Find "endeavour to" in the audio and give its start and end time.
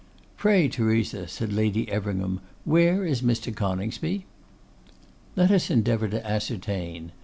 5.69-6.27